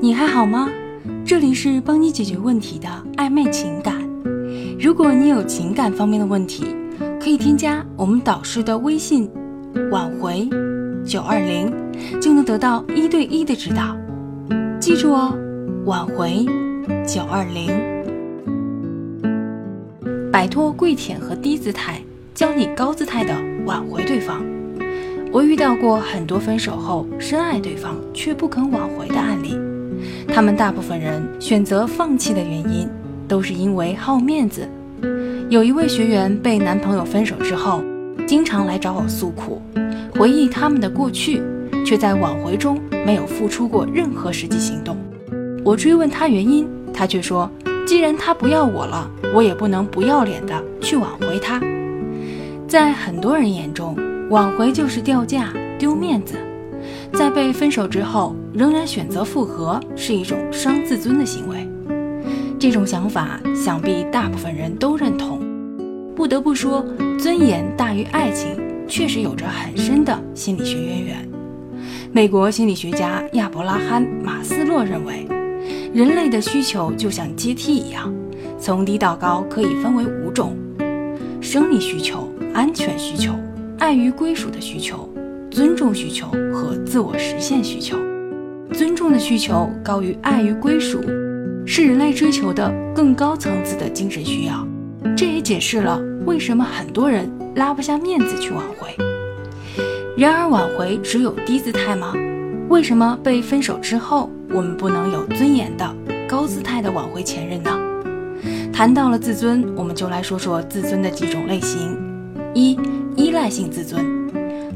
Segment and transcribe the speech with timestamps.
[0.00, 0.68] 你还好吗？
[1.24, 3.96] 这里是帮你解决问题的暧昧情感。
[4.78, 6.64] 如果你有情感方面的问题，
[7.20, 9.28] 可以添加我们导师的微信
[9.90, 10.48] “挽回
[11.04, 11.74] 九二零”，
[12.22, 13.96] 就能得到一对一的指导。
[14.78, 15.36] 记住哦
[15.84, 16.46] ，“挽回
[17.04, 17.68] 九二零”，
[20.30, 22.00] 摆脱跪舔和低姿态，
[22.36, 23.34] 教你高姿态的
[23.66, 24.44] 挽回对方。
[25.32, 29.58] 我遇到过很多分手后深爱对方却不肯挽回的案例，
[30.28, 32.88] 他们大部分人选择放弃的原因
[33.26, 34.68] 都是因为好面子。
[35.48, 37.82] 有一位学员被男朋友分手之后，
[38.26, 39.60] 经常来找我诉苦，
[40.14, 41.42] 回忆他们的过去，
[41.84, 44.96] 却在挽回中没有付出过任何实际行动。
[45.64, 47.50] 我追问他原因，他却说
[47.86, 51.60] ：“既然他不要我了，我也不能不要脸的去挽回他。”
[52.68, 53.96] 在很多人眼中，
[54.28, 55.48] 挽回就是掉价、
[55.78, 56.34] 丢面子，
[57.14, 61.64] 在被分手之后仍然选择复合，是一种伤自尊的行为。
[62.58, 65.38] 这种想法，想必大部分人都认同。
[66.16, 66.84] 不得不说，
[67.16, 71.28] 尊严大于爱情，确实有着很深的心理学渊源。
[72.10, 75.24] 美国心理学家亚伯拉罕·马斯洛认为，
[75.94, 78.12] 人类的需求就像阶梯一样，
[78.58, 80.56] 从低到高可以分为五种：
[81.40, 83.32] 生理需求、安全需求。
[83.78, 85.08] 爱与归属的需求、
[85.48, 87.96] 尊重需求和自我实现需求，
[88.72, 91.02] 尊重的需求高于爱与归属，
[91.66, 94.66] 是人类追求的更高层次的精神需要。
[95.16, 98.88] 这也解释了为什么很多人拉不下面子去挽回。
[100.16, 102.12] 然而，挽回只有低姿态吗？
[102.68, 105.94] 为什么被分手之后，我们不能有尊严的
[106.28, 107.70] 高姿态的挽回前任呢？
[108.72, 111.96] 谈到了自尊，我们就来说说自尊的几种类型。
[112.54, 112.78] 一
[113.16, 114.04] 依赖性自尊，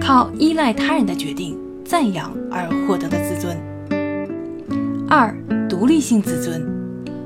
[0.00, 3.56] 靠依赖他人的决定、赞扬而获得的自尊；
[5.10, 5.34] 二、
[5.68, 6.62] 独立性自尊，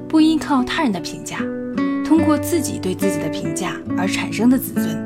[0.08, 1.38] 不依靠他人的评价，
[2.04, 4.96] 通过自己对自己的评价而产生的自尊；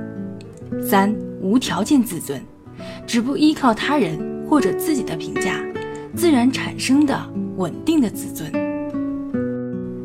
[0.83, 2.39] 三、无条件自尊，
[3.07, 5.65] 只不依靠他人或者自己的评价，
[6.15, 7.19] 自然产生的
[7.57, 8.53] 稳定的自尊。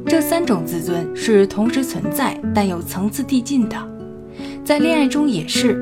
[0.05, 3.75] 这三种自尊是同时存在，但又层次递进的，
[4.63, 5.77] 在恋爱中也是。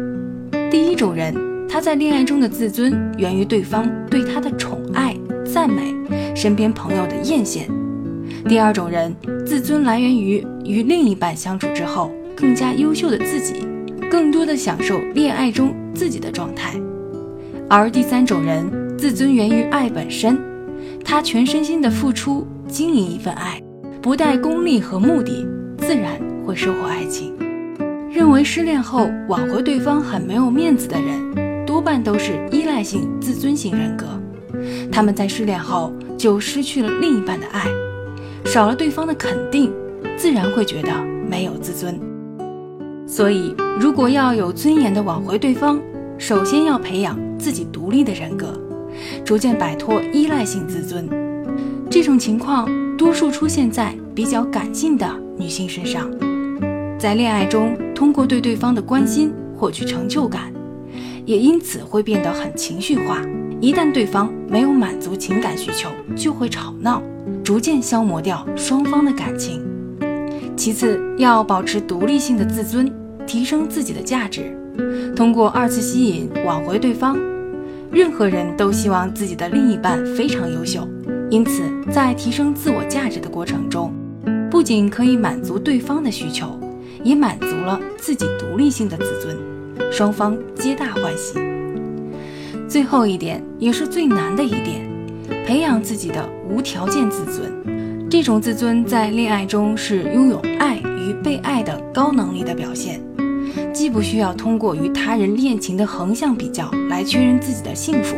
[0.71, 1.35] 第一种人，
[1.67, 5.15] 他在恋爱中的自尊源于对方对他的宠爱、
[5.51, 5.95] 赞美，
[6.35, 7.61] 身边朋友的艳羡；
[8.47, 9.15] 第二种人，
[9.45, 13.65] 自尊来源于与另一半相处之后更加优秀的自己，
[14.11, 16.79] 更多的享受恋爱中自己的状态；
[17.67, 20.37] 而第三种人，自尊源于爱本身，
[21.03, 23.59] 他全身心的付出经营一份爱，
[24.01, 25.47] 不带功利和目的，
[25.79, 26.11] 自然
[26.45, 27.33] 会收获爱情。
[28.11, 34.05] 认为失恋后挽回对方很没有面子的人，多半都是依赖性自尊型人格。
[34.91, 37.65] 他们在失恋后就失去了另一半的爱，
[38.45, 39.71] 少了对方的肯定，
[40.17, 40.91] 自然会觉得
[41.29, 41.99] 没有自尊。
[43.07, 45.79] 所以，如果要有尊严的挽回对方，
[46.17, 48.53] 首先要培养自己独立的人格，
[49.25, 51.09] 逐渐摆脱依赖性自尊。
[51.89, 56.07] 这种情况多数出现在比较感性的女性身上。
[56.99, 60.53] 在恋爱中，通过对对方的关心获取成就感，
[61.25, 63.21] 也因此会变得很情绪化。
[63.61, 67.01] 一旦对方没有满足情感需求，就会吵闹，
[67.43, 69.61] 逐渐消磨掉双方的感情。
[70.55, 72.91] 其次，要保持独立性的自尊，
[73.27, 74.57] 提升自己的价值，
[75.15, 77.17] 通过二次吸引挽回对方。
[77.91, 80.87] 任何人都希望自己的另一半非常优秀，
[81.29, 83.93] 因此在提升自我价值的过程中，
[84.49, 86.57] 不仅可以满足对方的需求。
[87.01, 89.37] 也满足了自己独立性的自尊，
[89.89, 91.48] 双方皆大欢喜。
[92.69, 94.87] 最后一点也是最难的一点，
[95.43, 97.51] 培养自己的无条件自尊。
[98.07, 103.01] 这种自尊在恋爱中是拥有爱与被爱的高能力的表现，
[103.73, 108.15] 既不需要通过与他人恋情的横向比较来确认自己的幸福，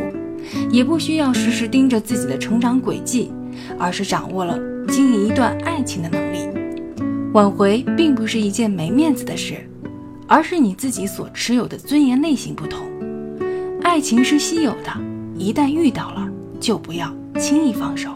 [0.70, 3.32] 也不需要时时盯着自己的成长轨迹，
[3.78, 6.46] 而是掌握了经营一段爱情的能力。
[7.32, 9.54] 挽回并不是一件没面子的事，
[10.26, 12.91] 而是你自己所持有的尊严类型不同。
[13.92, 14.90] 爱情是稀有的，
[15.36, 16.26] 一旦遇到了，
[16.58, 18.10] 就不要轻易放手。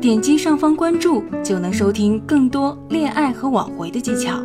[0.00, 4.42] 点击上方关注，就能收听更多恋爱和挽回的技巧。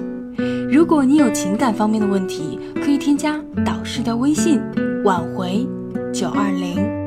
[0.72, 4.62] 如果你有情感方面的问题，可以添加导师的微信：
[5.04, 5.68] 挽回
[6.14, 6.99] 九二零。